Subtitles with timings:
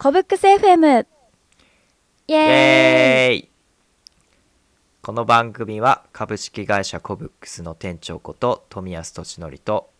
[0.00, 1.06] コブックス FM
[2.28, 3.50] イエーイ。
[5.02, 9.90] この番組は株式会社コブックスの店長こと富安俊則と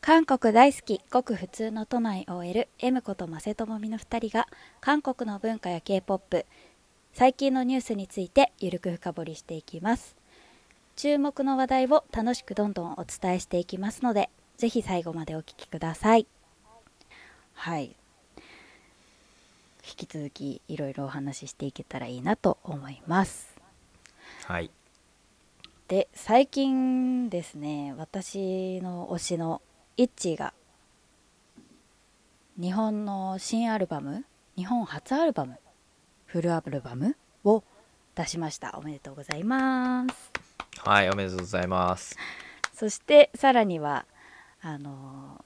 [0.00, 4.48] 韓国大好きごく普通の都内 OL M ことマセトモミの2人が
[4.80, 6.44] 韓国の文化や K-POP
[7.12, 10.16] 最近のニュースについてゆるく深掘りしていきます。
[10.96, 16.26] 注目の話題を楽しくどんどんお伝えしていきますのでぜひ最後までお聞きください。
[17.54, 17.94] はい
[19.86, 23.54] 引き続きいろいろお話ししていけたらいいなと思います。
[24.46, 24.70] はい。
[25.86, 29.62] で最近ですね私の推しの
[29.96, 30.52] イッチーが
[32.60, 34.24] 日本の新アルバム
[34.56, 35.58] 日本初アルバム
[36.24, 37.62] フルアルバムを
[38.16, 38.76] 出しました。
[38.78, 40.32] おめでとうございます。
[40.78, 42.16] はいおめでとうございます。
[42.74, 44.04] そしてさらには
[44.60, 45.44] あの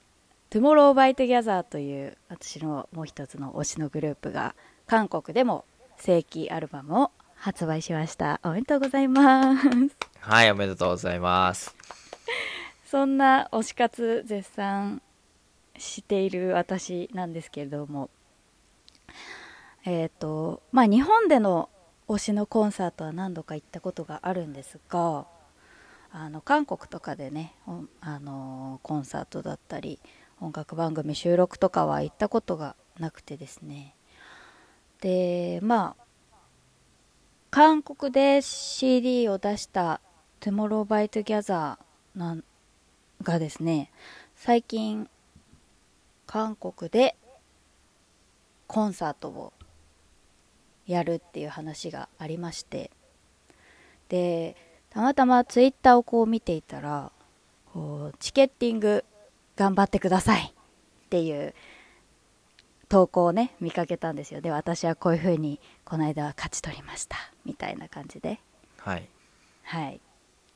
[0.51, 4.53] Tomorrow by Together」という私のもう一つの推しのグループが
[4.85, 5.63] 韓国でも
[5.97, 8.41] 正規アルバムを発売しました。
[8.43, 9.67] おめでとうございます。
[10.19, 11.73] はいおめでとうございます。
[12.85, 15.01] そんな推し活絶賛
[15.77, 18.09] している私なんですけれども。
[19.85, 21.69] えっ、とまあ日本での
[22.09, 25.25] 推しのコンサートは何度か行ったことがあるんですが
[26.11, 29.97] あの韓国とかでねおあのコンサートだったり
[30.41, 33.95] 音楽番組収録とかは行ったことがなくてですね。
[34.99, 36.03] でまあ
[37.51, 40.01] 韓国で CD を出した
[40.41, 41.77] 「Tomorrow by Together」
[42.15, 42.37] な
[43.21, 43.91] がですね
[44.35, 45.09] 最近
[46.25, 47.15] 韓国で
[48.67, 49.53] コンサートを
[50.87, 52.89] やるっていう話がありまして
[54.09, 54.55] で
[54.89, 57.11] たまたまツイッターをこう見ていたら
[57.73, 59.05] こうチケッティング
[59.61, 60.41] 頑張ってください。
[60.41, 61.53] っていう
[62.89, 64.41] 投稿をね見かけたんですよ。
[64.41, 67.17] で私はこういう風にこの間は勝ち取りました。
[67.45, 68.39] みたいな感じで。
[68.79, 69.07] はい。
[69.63, 70.01] はい。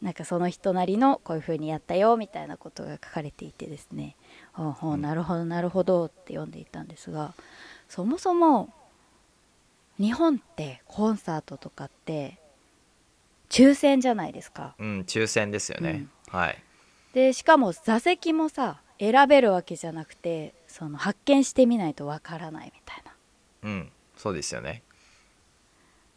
[0.02, 2.18] なんかその人なりのこういう風にやったよ。
[2.18, 4.16] みたいなことが書かれていてですね。
[4.54, 7.36] ほうほうなるほどなるほどって読んでいたんですが
[7.88, 8.74] そもそも
[10.00, 12.40] 日本ってコンサートとかって
[13.50, 14.74] 抽選じゃないですか。
[14.80, 16.64] うん抽選ですよね、はい。
[17.14, 23.12] でしかも座席もさ選べるわけじゃなくてその発見してみないとわからないみたいな。
[23.64, 23.92] うん。
[24.18, 24.84] そうですよね。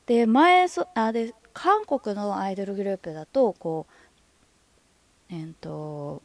[0.07, 3.87] で前そあで韓国のアイドルグループだとこ
[5.31, 6.23] うえっ、と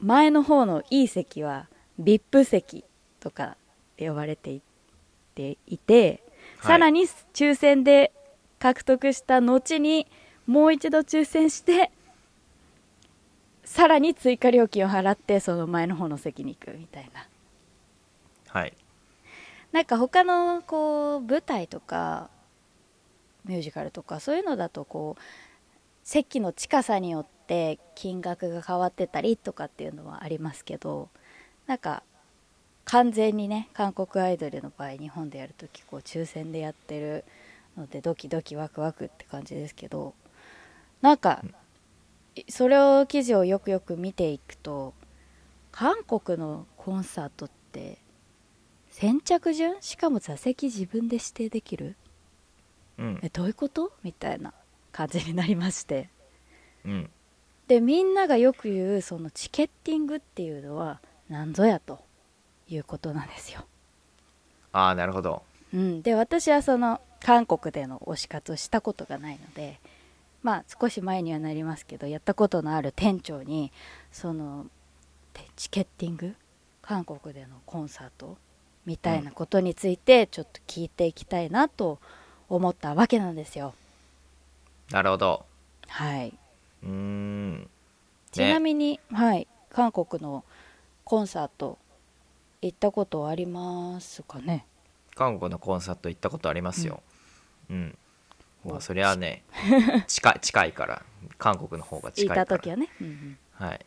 [0.00, 1.68] 前の方のいい席は
[2.00, 2.84] VIP 席
[3.20, 3.56] とかっ
[3.96, 4.62] て呼ばれてい
[5.34, 6.22] ていて、
[6.58, 6.72] はい。
[6.72, 8.12] さらに抽選で
[8.58, 10.06] 獲得した後に
[10.46, 11.90] もう一度抽選して
[13.72, 17.26] さらに追加料金を払ってその前の方の席に行くみたいな。
[18.48, 18.74] はい。
[19.72, 22.28] なんか他のこう舞台とか
[23.46, 25.22] ミュージカルとかそういうのだとこう
[26.04, 31.08] 席の近さによって金額が変わってたりとかっていうのはありますけど
[31.66, 32.02] なんか
[32.84, 37.24] 完全にね韓国アイドルの場合日本でやるときこう抽選でやってる
[37.78, 40.12] のでドキドキワクワクって感じですけど
[41.00, 41.42] なんか
[42.48, 44.94] それを記事をよくよく見ていくと
[45.70, 47.98] 韓国のコンサートって
[48.90, 49.80] 先着順？
[49.80, 51.96] しかも座席自分で指定できる？
[52.98, 53.20] うん。
[53.22, 53.92] えどういうこと？
[54.02, 54.52] みたいな
[54.92, 56.08] 感じになりまして。
[56.84, 57.10] うん。
[57.68, 61.00] でみんながよく言うそのチケッティングっていうのは
[61.30, 62.00] 何ぞやと
[62.68, 63.64] いうことなんですよ、
[64.72, 65.42] ああなるほど。
[65.72, 69.78] うん、で私はその韓国での推し活をしたことがないので
[70.42, 73.72] まあ少し前にはなりますけどやったことのある店長に
[74.10, 74.66] その
[75.32, 76.34] てチケッティング？
[76.82, 78.36] 韓国でのコンサート
[78.84, 82.00] みたいなことについてちょっと聞いていきたいなと
[82.48, 83.74] 思ったわけなんですよ。
[84.90, 85.46] なるほど。
[85.86, 86.34] はい、
[86.82, 87.60] うーん。
[87.60, 87.68] ね。
[88.32, 89.46] ちなみに、はい。
[89.70, 90.44] 韓国の
[91.04, 91.78] コンサート
[92.60, 94.66] 行ったことありますかね？
[95.14, 97.00] 韓国のコンサート行ったことありますよ。
[97.70, 97.96] うん、
[98.64, 99.42] まあそりゃね
[100.06, 101.02] 近い近いから
[101.38, 102.42] 韓国の方が近行いから。
[102.42, 103.38] った時はね、うんうん。
[103.52, 103.86] はい。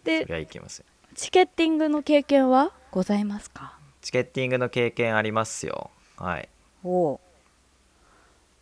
[0.00, 0.84] そでりゃ行きますよ。
[1.14, 3.78] チケッティングの経験はございますか？
[4.00, 5.90] チケッティングの経験ありますよ。
[6.16, 6.48] はい。
[6.82, 7.20] おお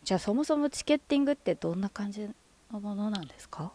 [0.02, 2.29] じゃあそもそもチケッティングってどんな感じ
[2.73, 3.70] のものなんですか？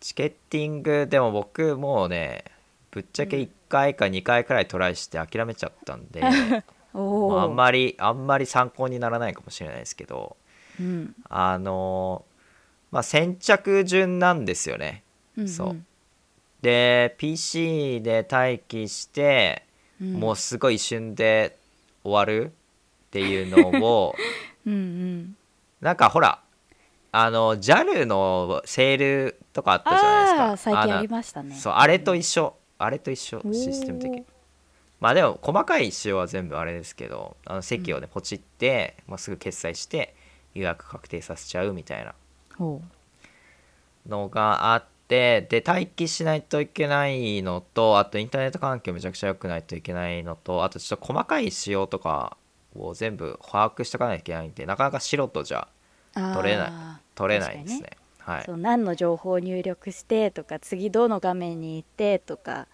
[0.00, 2.44] チケッティングでも僕もうね
[2.90, 6.22] ぶっちゃけ1回か2回くらいトライして諦めちゃったんで、
[6.92, 10.36] おおまああんまりあんまり参考にならないかもしれないですけど
[10.80, 11.14] うん。
[11.28, 12.24] あの
[12.90, 15.02] まあ先着順なんですよね。
[15.36, 15.76] うんそう。
[16.62, 19.66] で PC で待機して、
[20.00, 20.12] うん。
[20.14, 21.58] もうすごい一瞬で
[22.02, 24.14] 終わるっていうのを
[24.66, 25.36] うんうん。
[25.80, 26.40] なんかほら
[27.12, 30.44] あの JAL のセールとかあったじゃないですか。
[30.44, 31.54] ああ最近ありまましたね。
[31.54, 32.56] そうあれと一緒。
[32.78, 33.40] あれと一緒。
[33.52, 34.24] システム的に。
[35.04, 40.14] まあでも細かい仕様は全部あれですけどあの席をねポチって、まあ、すぐ決済して
[40.54, 42.14] 予約確定させちゃうみたいな。
[42.56, 42.80] ほ
[44.08, 52.36] のがあってで待機しないといけないのとあとインターネット環境めちゃくちゃ良くないといけないのとあとちょっと細かい仕様とか
[52.76, 55.68] を全部把握しとかないといけないんでなかなか素人じゃ
[56.34, 56.72] 取れない
[57.14, 57.90] 取れないですね。
[58.18, 58.44] 確はい。
[58.46, 62.68] そう何の情報を入力してとか次どの画面に行ってとか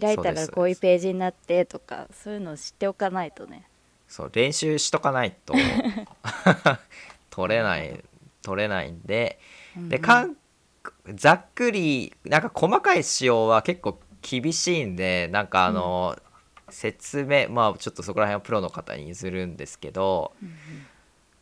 [0.00, 3.68] 開いたらこういうページになってとかそういうのを知っておかないとね
[4.12, 5.54] そう練習しとかないと
[7.30, 8.04] 取れない
[8.42, 9.40] 取れないんで
[9.88, 10.36] でかん
[11.14, 16.20] ざっくりなんか細かい仕様は結構厳しいんでなんかあの、
[16.68, 20.32] 説明まあちょっとそこら辺はプロの方に譲るんですけど、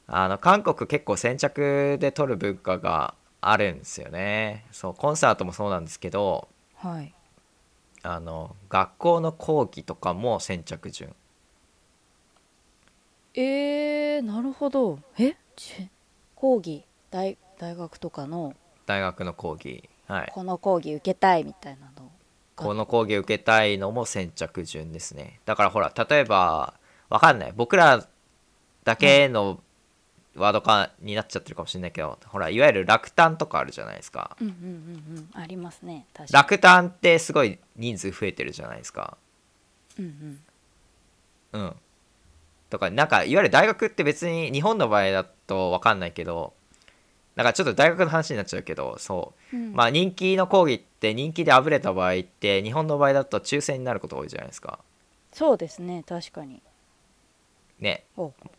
[0.07, 4.65] あの韓国結構先着で撮る文化があるんですよね。
[4.71, 7.13] そうコンサートもそうなんですけどはい。
[8.03, 11.15] あの学校の講義とかも先着順
[13.35, 14.99] えー、なるほど。
[15.19, 15.37] え？
[15.57, 15.89] ち
[16.35, 16.85] 講義？
[17.11, 18.55] 大大学とかの？
[18.87, 19.89] 大学の講義。
[20.07, 20.33] はい。
[20.33, 22.11] この講義受けたいみたいなの？
[22.57, 25.41] この講義受けたいのも先着順ですね。
[25.47, 26.75] だからほら例えば
[27.09, 27.53] わかんない。
[27.57, 28.07] 僕ら
[28.85, 29.61] だけの
[30.35, 34.37] ワード化になっちゃってるかもしれないけどほらいわゆる落胆とかあるじゃないですか。
[34.41, 34.57] うんうんう
[35.15, 35.31] んうん。
[35.35, 36.07] ありますね。
[36.13, 36.43] 確かに。
[36.43, 39.17] 落胆ってすごい人数増えてるじゃないですか。
[39.99, 40.41] うん
[41.55, 41.61] うん。
[41.61, 41.77] うん
[42.71, 46.55] とかなんかいわゆる大学って別に日本の場合だとわかんないけど
[47.37, 49.57] なんかちょっと大学の話になっちゃうけどそう。
[49.57, 49.73] うん。
[49.73, 54.81] まあ人気の講義って人気であぶれた場合って日本の場合だと抽選になること多いじゃないですか。
[55.33, 56.61] そうですね確かに。
[57.79, 58.05] ね。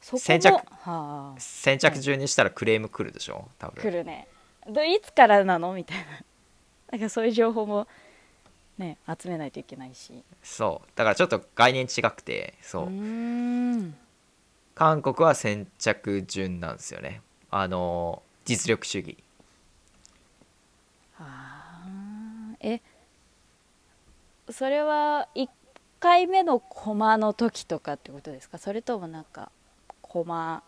[0.01, 1.33] 先着はあ。
[1.37, 3.81] 先着順にしたらクレーム来るでしょ多分。
[3.81, 4.27] 来るね。
[4.67, 6.05] どいつからなのみたいな。
[6.91, 7.87] なんかそういう情報も
[8.77, 10.23] ね集めないといけないし。
[10.41, 10.89] そう。
[10.95, 12.83] だからちょっと概念違くてそう。
[12.85, 13.95] うーん
[14.73, 17.21] 韓国は先着順なんですよね。
[17.49, 19.17] あの実力主義。
[21.19, 21.83] あ
[22.61, 22.81] え
[24.49, 25.47] それは1
[25.99, 28.57] 回目のコマの時とかってことですか？
[28.57, 29.51] それともなんか
[30.01, 30.63] コマ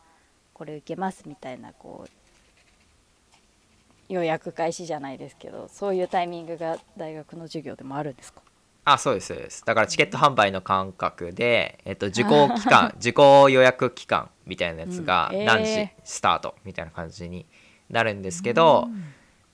[0.54, 8.43] これ受けますみたいなこう予約開始じゃないですけどそういうタイミングが大学の授業でもあるんですか？
[8.86, 9.66] あそうですそうです。
[9.66, 17.46] だからチケット販売の感覚で、えっと、受講期間 受講予約期間みたいなやつが何時スタートみたいな感じに
[17.90, 18.90] なるんですけど、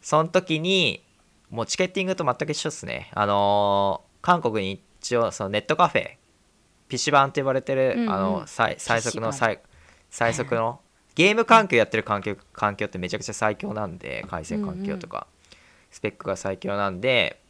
[0.02, 1.04] その時に
[1.50, 3.10] もうチケッティングと全く一緒ですね。
[3.14, 6.12] あのー韓国に一応そのネットカフェ
[6.90, 8.14] PC 版って呼ばれてる、うんうん。
[8.14, 9.60] あの最最速の最
[10.10, 10.82] 最速の
[11.16, 15.28] ゲーム環境やってる環境環境ってめちゃくちゃ最強なんで回線環境とか、
[15.92, 17.42] スペックが最強なんで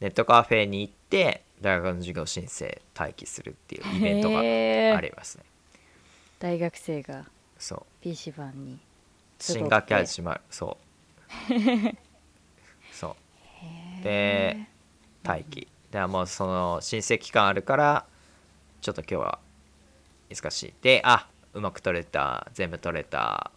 [0.00, 5.44] ネットカフェに行って大学の授業申請待機するっていうイベントがありますね。
[6.38, 7.24] 大学生が
[7.58, 7.82] そう。
[8.02, 8.78] PC 版に
[9.38, 10.40] 新学期始まる。
[10.50, 10.76] そ
[11.50, 11.54] う。
[12.92, 13.16] そ
[14.00, 14.04] う。
[14.04, 14.66] で
[15.24, 15.68] 待機。
[15.90, 18.06] でもうその申請期間あるから
[18.80, 19.38] ちょっと今日は
[20.28, 23.50] 難しいであうまく取れた全部取れた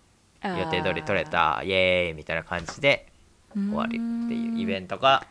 [0.44, 3.08] 予定通り取れたイエーイみたいな感じで
[3.54, 5.26] 終わりっていうイベントが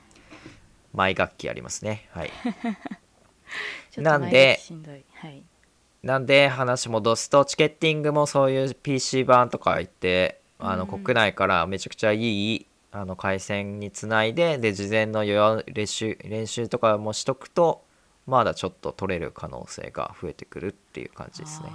[0.93, 2.09] 毎学期ありますね。
[2.13, 2.31] はい。
[3.95, 4.61] トなんで
[5.15, 5.43] はい。
[6.03, 11.03] なんで話戻すとチケッティングもそういう PC 版とか行ってあのうん。
[11.03, 17.83] 国内からめちゃくちゃいいあの回線につないでで事前の予約練習練習とかもしとくと
[18.27, 21.71] まだちょっと取れる可能性が増えてくるっていう感じですね。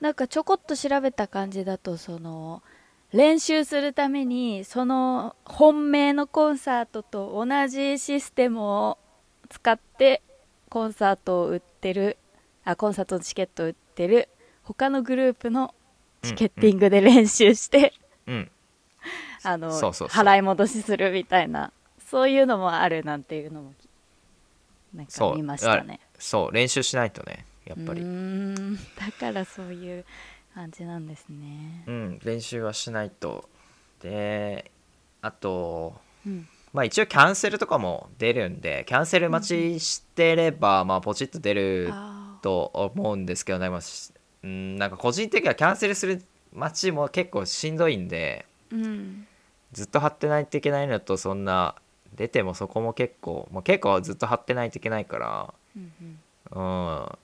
[0.00, 2.62] なんかちょこっと調べた感じだとその
[3.12, 8.98] 練習するためにその本命のコンサートと同じシステムを
[9.48, 10.22] 使って
[10.68, 12.18] コンサートを売ってる
[12.64, 14.28] あコンサートのチケットを売ってる
[14.62, 15.74] 他のグループの
[16.22, 17.94] チケッティングで練習して、
[18.26, 18.50] うん、
[19.42, 21.72] あの払い戻しするみたいな
[22.10, 23.72] そういうのもあるなんていうのも
[24.94, 26.00] なんか見ましたね。
[26.18, 26.52] そう。
[26.52, 28.02] 練習しないとねやっぱり。
[28.02, 30.04] だからそういう
[30.58, 31.84] 感じなんですね。
[31.86, 33.48] うん、練習はしないと。
[34.02, 34.72] で
[35.22, 35.94] あと
[36.26, 36.48] うん。
[36.72, 44.12] まあ一応キャンセルとかも出るんでキャンセル待ちしてれば、まあポチッと出るあと思うんですけどね、まあし
[44.42, 46.22] うん、なんか個人的にはキャンセルする
[46.52, 49.26] 待ちも結構しんどいんでーうん。
[49.72, 51.76] ずっと貼ってないといけないのとそんな
[52.16, 56.18] 出てもそこも結構もう結構ずっと貼ってないといけないからうんうん。
[56.50, 57.18] うん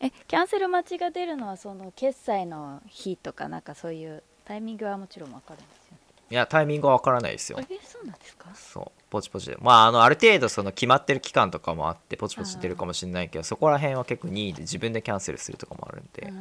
[0.00, 5.98] えキャンセル待ちが出るのはその決済の日とかなんかそういうタイミングはもちろん分かるんですよね。
[6.28, 7.58] いやタイミングはわからないですよ。
[7.60, 8.48] えそうなんですか？
[8.52, 9.56] そうポチポチで。
[9.60, 16.32] まああのある程度その決まってる期間とかもあってポチポチ出るかもしれないけどそこら辺は結構任意で自分でキャンセルするとかもあるんで。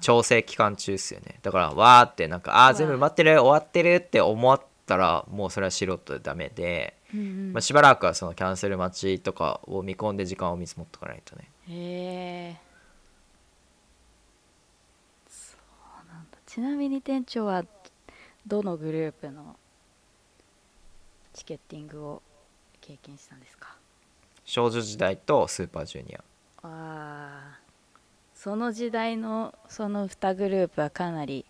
[0.00, 1.40] 調整期間中ですよね。
[1.42, 7.52] だからわーってなんかあー全部待ってる終わってるって思ったらもうそれは素人でダメで、うんうん。
[7.52, 12.56] まあ、しばらくはそのキャンセル待ちとかを見込んで時間を見積もっとかないとねへえ
[15.28, 15.56] そ
[16.04, 16.38] うなんだ。
[16.46, 17.64] ちなみに店長は
[18.46, 19.56] どのグループの
[21.32, 22.22] チケッティングを
[22.80, 23.76] 経験したんですか？
[24.44, 26.18] 少女時代とスーパージュニア。
[26.62, 27.60] ああ
[28.34, 31.44] その時代のその2グループはかなり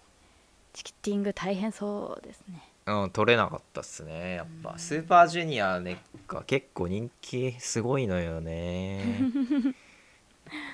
[0.73, 2.63] チケッティング大変そうですね。
[2.87, 4.35] うん取れなかったっすね。
[4.35, 9.21] やっぱスーパージュニアねが結構人気すごいのよね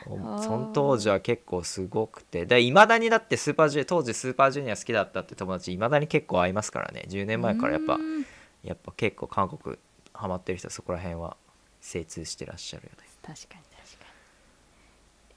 [0.05, 2.61] その当時は結構すごくて。
[2.61, 7.05] いまだにだってスーパージュ当時スーパージュニア好きだったって友達いまだに結構会いますからね。
[7.09, 7.99] 10年前からやっぱ
[8.63, 9.77] やっぱ結構韓国
[10.13, 11.37] ハマってる人はそこら辺は
[11.81, 13.09] 精通してらっしゃるよね。
[13.23, 14.05] 確かに確か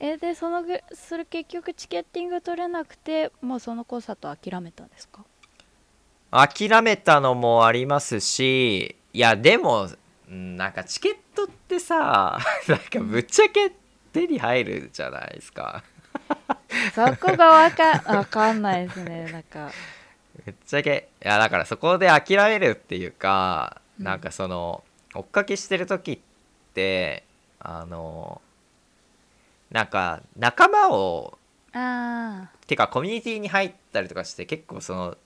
[0.01, 0.10] に。
[0.12, 5.24] えでそのぐそれ結局チケッティング取れなくてもうそのコンサート諦めたんですか？
[6.31, 9.89] 諦めたのもありますしいやでも
[10.29, 12.38] うんなんかチケットってさ
[12.69, 13.72] なんかぶっちゃけ
[14.11, 15.83] 手に入るじゃないですか。
[16.93, 19.71] そこがわかわかんないですねなんか。
[20.45, 24.05] ぶっちゃけいやだからそこで諦めるっていうかうん。
[24.05, 26.19] なんかその追っかけしてる時っ
[26.73, 27.23] て
[27.59, 28.41] あの
[29.71, 31.37] なんか仲間を
[31.73, 35.17] あてかコミュニティに入ったりとかして結構その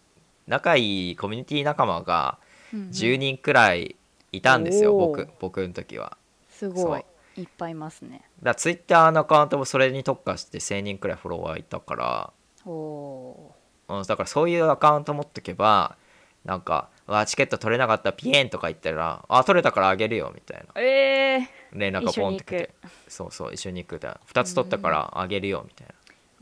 [0.48, 2.38] 仲いいコミュニティ仲間があ、
[2.74, 2.90] うんうん。
[2.90, 3.96] 10人くらい
[4.32, 5.26] いたんですよ、おー。
[5.26, 6.18] 僕僕の時は。
[6.50, 8.22] すごいいっぱいいますね。
[8.42, 12.34] だツイッターのアカウントもそれに特化して1000人くらいフォロワーいたから、
[12.66, 13.56] おお
[13.90, 15.98] うん、だからそういうアカウント持っとけば
[16.46, 20.82] なんか「わチケット取れなかったピエン」とか言ったら「あ取れたからあげるよ」みたいな。
[20.82, 22.70] ーええ連絡がポンってきて。
[23.08, 25.88] そうそう一緒に行くだ2つ取ったからあげるよみたい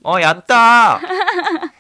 [0.04, 0.58] な「あやったー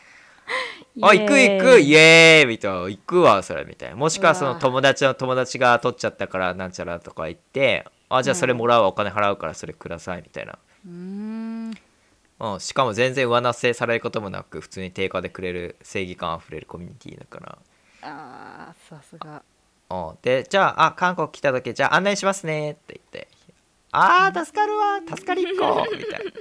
[1.03, 3.95] あ行く行くイエーイ!」みたいな「行くわそれ」みたいな。
[3.95, 11.73] もしくはそうのわ友達の友達が取っちゃったからなんちゃらとか言って「あじゃあそれもらうわお金払うからそれください」みたいな、うーん。
[12.39, 17.57] うん、しかも全然上乗せされることもなく普通に定価でくれる正義感あふれるコミュニティだから。
[18.01, 19.43] あーさすが。
[19.91, 20.17] うん。
[20.23, 23.27] でじゃああ韓国来た時じゃあ案内しますねって言って。
[23.91, 26.31] あー助かるわ助かりっこみたいな。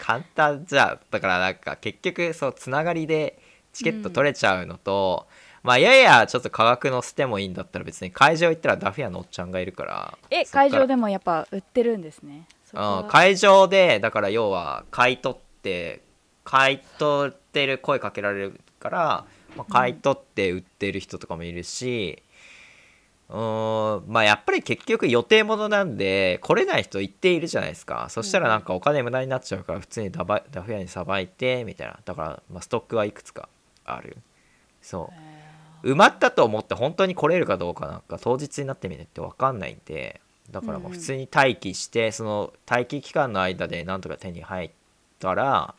[0.00, 0.64] 簡単。
[0.66, 3.38] じゃんだからなんか結局そうつながりで
[3.72, 5.26] チケット取れちゃうのと、
[5.62, 10.18] まあややちょっと価格乗せてもいいんだったら別に会場行ったらダフ屋のおっちゃんがいるから。
[10.30, 12.46] え会場でもやっぱ売ってるんですね。
[12.74, 16.02] うん、会場でだから要は買い取って
[16.42, 19.24] 買い取ってる声かけられるから、
[19.56, 22.22] まあ、買い取って売ってる人とかもいるし
[23.28, 28.06] うーんまあやっぱり結局予定ものなんで来れない人一定いるじゃないですか。
[28.08, 31.98] そしたらなんかお金無駄になっちゃうから普通にダバダフ屋にさばいてみたいな。
[32.04, 33.48] だから、まあ、ストックはいくつか
[33.84, 34.16] ある。
[34.80, 35.31] そう
[35.82, 40.20] 埋まったと思って本当に来れるかどうかなんか当日になってみないと分かんないんで
[40.50, 44.70] だからもう普通に待機して、その待機期間の間でなんとか手に入っ
[45.18, 45.74] たら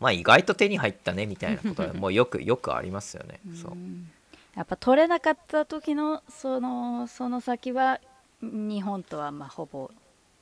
[0.00, 3.40] まあ意外と手に入ったねみたいなことは もうよくよくありますよね。
[3.54, 4.10] そううん
[4.54, 8.00] やっぱ取れなかった時のそのその先は
[8.42, 9.90] 日本とはまあほぼ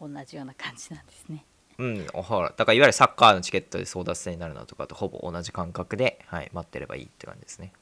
[0.00, 1.44] 同じような感じなんですね
[1.78, 7.72] うん、ほらだからいわゆるサッカーのチケットで争奪戦になるのとかとほぼ同じ感覚で、はい、待ってればいいって感じですね。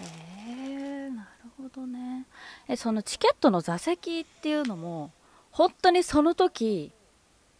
[0.00, 2.26] へえなるほどね。
[2.68, 5.10] えそのチケットの座席っていうのも
[5.50, 6.92] 本当にその時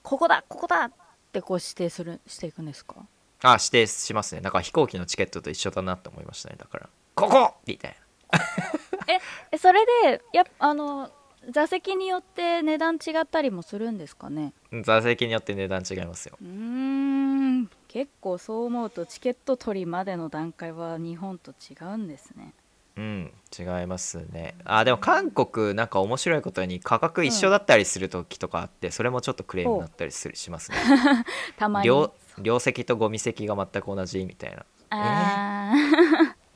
[0.03, 0.93] ここだここだっ
[1.33, 2.97] てこう指定するしていくんですか？
[3.43, 4.41] あ指定しますね。
[4.41, 6.57] だから飛行機のチケットと一緒だなって思いましたね。
[6.59, 7.55] だからここ！
[7.67, 7.97] みたい
[9.07, 9.19] え
[9.53, 11.11] えそれでやっあの
[11.51, 14.55] 座席によって値段違ったりもするんですかね？
[14.71, 16.39] な座席によって値段違いますよ。
[16.41, 16.94] うーん
[17.95, 22.53] 結構そう思うとチケット取りまでの段階は日本と違うんですね。
[22.97, 24.57] うん違いますね。
[24.65, 30.79] あでも韓国なんか面白いことに価格一緒だったりする時とかあって、それもちょっとクレームになったりするしますね。
[31.57, 31.87] たまに。
[31.87, 34.67] 両両席とゴミ席が全く同じみたいな。
[34.91, 35.73] あ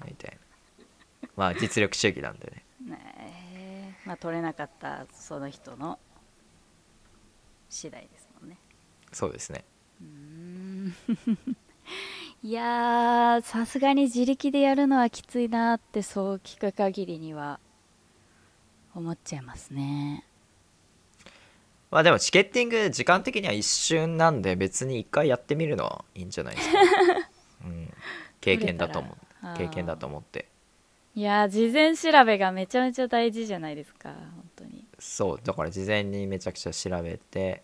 [0.04, 1.28] みたいな。
[1.36, 2.64] まあ実力主義なんでね。
[2.84, 4.08] ーねえ。
[4.08, 6.00] まあ取れなかったその人の
[7.68, 8.58] 次第ですもんね。
[9.12, 9.64] そうですね
[10.00, 10.94] うーん。
[12.42, 17.58] いやーさすがに自力でやるのはきついなってそう聞く限りには
[18.94, 20.24] 思っちゃいますね。
[21.90, 26.78] まあでもチケッティング時間的には一瞬なんで別に一回やってみるのはいいんじゃないですか、
[27.64, 27.92] うん、
[28.40, 29.28] 経験だと思う。
[29.56, 30.48] 経験だと思って。
[31.14, 34.86] いやー事前調べがめちゃめちゃ大事じゃないですか本当に。
[34.98, 37.62] そうだから事前にめちゃくちゃ調べて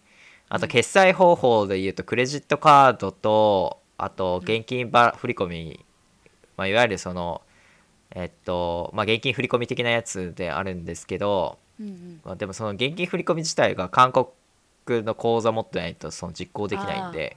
[0.54, 5.84] あと決済方法で言うとクレジットカードとあと現金ば振り込み、
[6.56, 7.42] まあ、いわゆるその
[8.14, 11.58] えっとまあ現金振り込み的なやつであるんですけど、
[12.23, 17.37] まあ、でもその現金振り込み自体が韓国の口座持ってないとその実行できないんで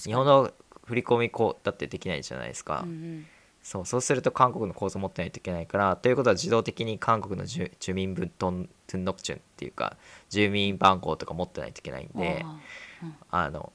[0.00, 0.50] 日本の
[0.84, 3.26] 振り込みこだってできないじゃないですか、うんうん。
[3.68, 9.98] そうそうすると韓国の口座持ってないといけないからということは自動的に韓国の住住民分トントゥンノクチュンっていうか
[10.30, 13.70] 住民番号とか持ってないといけないんであーあの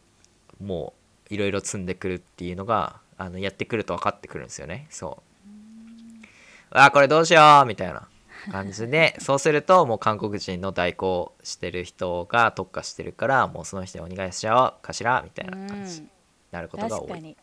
[0.59, 0.93] も
[1.29, 4.87] ういろいろ積んでくるっていうのがあのやってくると分かってくるんですよね。
[4.89, 6.27] そう。
[6.71, 8.07] あーこれどうしようみたいな
[8.51, 16.07] 感じで そうするともう韓国人の代行してる人が特化してるからもうその人にお願いしちゃおうかしらみたいな感じに
[16.51, 17.37] なることが多い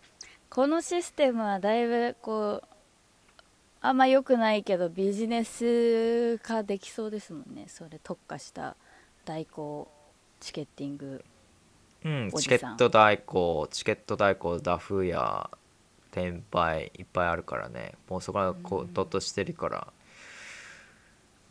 [0.51, 2.69] このシステムはだいぶこう
[3.81, 7.67] あんま良くないけどビジネス化できそうですもんね。
[7.69, 8.77] それ特化した
[9.25, 9.89] 代行
[10.41, 11.25] チケッティング。
[12.05, 15.49] うん、チケット代行チケット代行ダフや
[16.11, 17.93] 転売いっぱいあるからね。
[18.09, 19.87] もうそこからこットしてるから。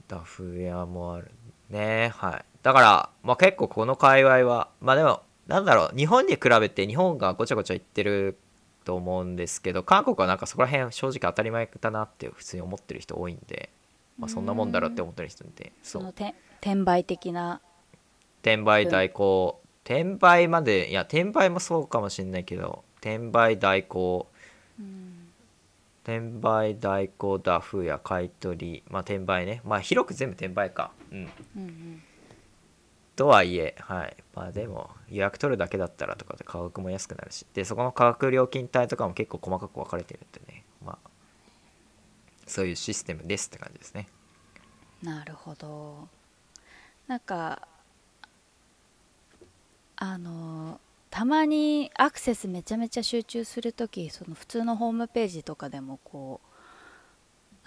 [0.10, 1.32] ダフ屋もある
[1.70, 2.12] ね。
[2.16, 2.46] はい。
[2.64, 5.98] だから、まあ、結構この界隈はまあでもなんだろう。
[5.98, 8.38] 日本に比べて日本がごちゃごちゃ言ってる
[8.90, 13.70] と思うんですけど韓国はなんかそこら辺正直当たり前だなって普通に思ってる人多いんで、
[14.18, 17.62] まあ、そんなもんだろうって思ってる人いてそのて転売的な。
[18.42, 24.28] 転売代行転売までいや転売もそうかもしれないけど転売代行
[26.04, 29.62] 転売代行ダフや買い取りまあ転売ね。
[29.66, 30.90] まあ広く全部転売か。
[31.12, 31.18] うん。
[31.20, 32.04] うんうん
[33.20, 34.16] とはいえはい。
[34.34, 37.46] まあでも予約取るだけだったらとかで価格も安くなるし。
[37.54, 40.64] でそこの価格料金帯とかも結構細かく分かれてるんでね。
[40.86, 41.10] まあ
[42.48, 44.08] そういうシステムですって感じですね。
[45.04, 46.08] なるほど。
[47.08, 47.68] なんか
[49.98, 50.80] あの
[51.10, 56.49] たまにアクセスめちゃめちゃ集中するときその普通のホームページとかでもこう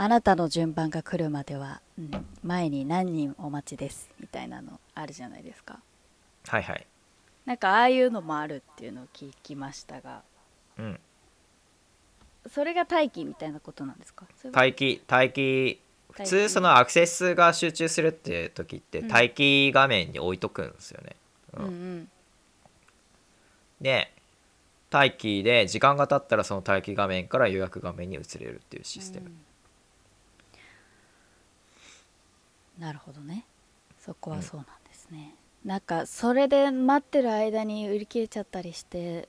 [0.02, 5.78] あなたの順番が来るまでは、うん前に何人お待ちですみたいなのあるじゃないですか。
[6.48, 6.84] はいはい。
[7.46, 10.22] なんかああいうのもあるっていうのを聞きましたが。
[10.76, 10.98] うん。
[12.52, 14.26] それが待機みたいなことなんですか？
[14.52, 15.80] 待機待機。
[16.10, 19.08] 普通そのアクセスが集中するって時ってうん。
[19.08, 21.14] 待機画面に置いとくんですよね、
[21.52, 22.08] うんうん。
[23.80, 24.12] で
[24.90, 29.32] 待機で時間が経ったらその待機画面から予約画面に移れるっていうシステム、うん
[32.78, 33.46] なるほどね。
[33.98, 39.28] そこはそうなんですね、なんかそれで待ってる間に売り切れちゃったりして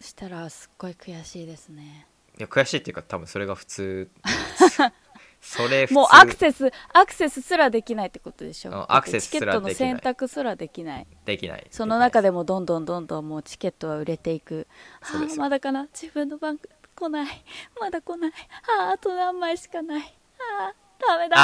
[0.00, 2.06] したらすっごい悔しいですね。
[2.38, 4.10] いや悔しいっていうか多分それが普通。
[5.40, 5.94] それ普通。
[5.94, 8.70] もうアクセスアクセスすらできないってことでしょ。
[8.70, 11.06] うんアクセスチケットの選択すらできない。
[11.24, 11.66] できない。
[11.70, 14.68] その中ででもどんどんどんどんもうチケットは売れていく。
[15.00, 15.30] あそうです。
[15.32, 15.88] よーまだかな？
[15.92, 16.58] 自分の番
[16.94, 17.44] 来ない。
[17.80, 18.32] まだ来ない。
[18.78, 20.16] あーあと何枚しかない。
[20.38, 21.36] あーダメだ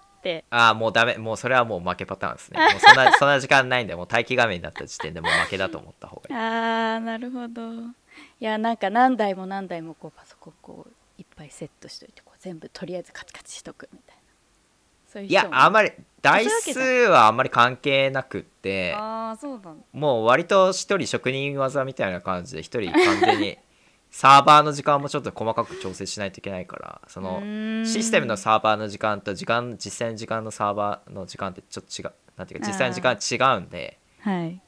[0.00, 0.44] ーって。
[0.50, 1.16] ああもうダメ。
[1.16, 2.58] もうそれはもう負けパターンですね。
[2.72, 6.34] もうそんなそんな時間ないんでもう待機画面になった時点でもう負けだと思った方がいい。
[6.34, 7.62] あーなるほど。
[7.72, 14.22] いやなんか何台も何台もこうパソコンこういっぱいセットしといてこう全部とりあえずカチカチしとくみたいな。
[15.06, 19.70] そういういやあんまり台数はあんまり関係なくってああそうなんだ。
[19.92, 23.58] もう割と一人職人技みたいな感じで一人完全に
[24.16, 27.42] サーバーの時間もちょっと細かく調整しないといけないからその
[27.84, 34.58] システムのサーバーの時間と時間実際の時間のサーバーの時間ってちょっと違うなんていうか実際の時間違うんではい。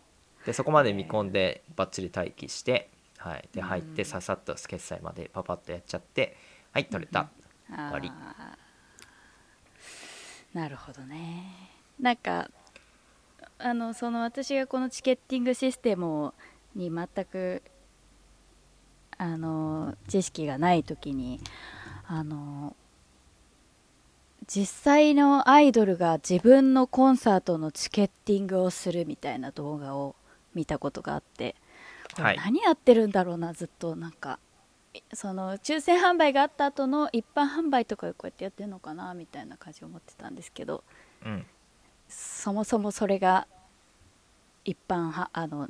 [0.45, 6.37] でそこまで見込んでバッチリ待機して、はい、でうん入ってささっと決済までパパッとやっちゃって
[6.73, 7.31] はい取れた、
[7.75, 8.11] あわり。
[8.11, 8.13] ー。
[10.53, 11.71] なるほどね。
[11.99, 12.51] なんか
[13.59, 16.35] あのその私がこのチケッティングシステム
[16.75, 17.63] に全く
[19.19, 21.41] あの知識がない時に
[22.07, 22.77] あの
[24.47, 30.15] 実際のアイドルが自分のコンサートのチケッティングをするみたいな動画を
[30.55, 31.55] 見たことがあって、
[32.17, 34.39] 何やってるんだろうなずっとなんか
[35.13, 40.83] その抽選販売があった後の一般販売とかでこうやってやってるのかなみたいな感じを思ってたんですけど
[41.25, 41.47] うん、
[42.09, 43.47] そもそもそれが
[44.65, 45.69] 一般はあの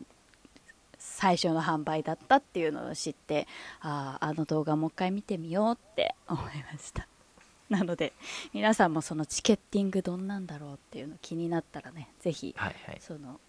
[1.19, 3.49] 最初の販売だったっていうのを知って
[3.81, 7.09] あああの動画もう一回見てみようって思いました。
[7.69, 8.13] なので
[8.53, 13.01] 皆さんもそのチケッティングどんなんだろうっていうの気になったらねぜひはいはい。
[13.01, 13.41] その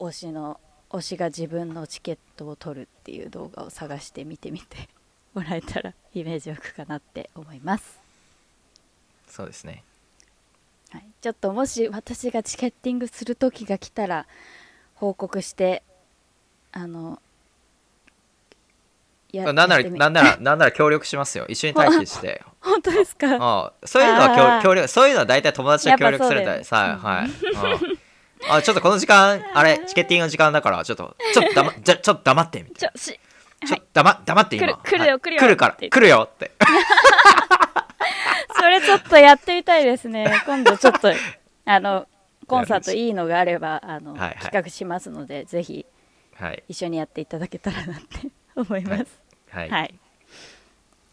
[0.00, 0.58] 推しの
[0.90, 4.88] 推しが自分のチケットを取るっていう動画を探して見てみて
[5.34, 8.00] もらえたらイメージ湧くかなって思います、
[9.28, 9.84] そうですね。
[10.90, 14.26] はい、ちょっともし私がチケッティングする時が来たら
[14.96, 15.84] 報告して
[16.72, 17.20] あの
[19.32, 21.46] やなんならなんなら なんなら協力しますよ。
[21.48, 22.42] 一緒に待機して。
[22.60, 23.36] 本当ですか？
[23.40, 27.30] ああそういうのは協協力そういうのは大体友達が協力するんださはい。
[28.48, 33.20] ああちょっとこの時間 あれチケッティングの時間だからちょっとちょっと黙じゃちょっと黙ってみたいちょし
[33.62, 34.66] なちょ黙黙って今。
[34.66, 35.20] 来る来るよはい。
[35.20, 36.52] 来るよ来るから来るよって。
[38.56, 40.42] それちょっとやってみたいですね。
[40.46, 41.12] 今度ちょっと
[41.64, 42.06] あの
[42.46, 45.86] コンサートいいのがあればあの、企画しますのでぜひ
[46.34, 46.64] はい。
[46.68, 49.20] 一緒にやっていただけたらなって 思います。
[49.50, 49.70] はい。
[49.70, 49.94] はい、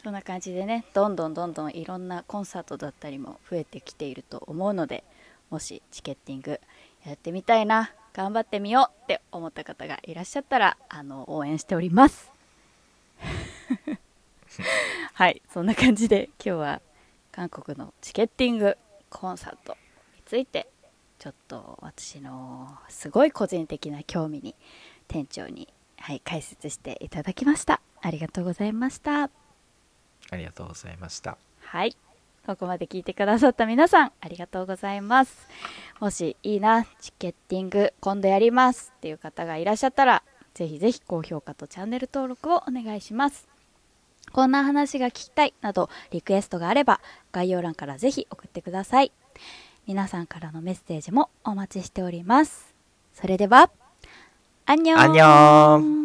[0.03, 5.03] そんな感じでねどんどんどんどんいろんなコンサートだったりも増えてきていると思うので
[5.49, 6.59] もしチケッティング
[7.05, 12.31] やってみたいな頑張ってみようって思った方がいらっしゃったらあの応援しております。
[15.13, 15.41] はい。
[15.53, 16.81] そんな感じで今日は
[17.31, 18.77] 韓国のチケッティング
[19.09, 19.73] コンサート
[20.15, 20.69] について
[21.19, 24.55] ちょっと私のすごい個人的な興味に
[25.09, 25.67] 店長に、
[25.97, 27.81] はい、解説していただきました。
[28.01, 29.23] ありがとうございました。
[29.23, 29.29] あ
[30.31, 31.37] りがとうございました。
[31.61, 31.97] はい
[32.45, 35.47] ここまで聞いてくださった皆さんありがとうございます。
[35.99, 43.47] もしいいなチケッティング今度やりますっていう方がいらっしゃったらぜひぜひ高評価とチャンネル登録をお願いします。
[44.31, 49.11] こんな話が聞きたいなどリクエストがあれば概要欄からぜひ送ってください。
[49.85, 52.73] 皆さんからのメッセージもお待ちしております。
[53.13, 53.69] それでは
[54.69, 55.98] アンニョンアンニョン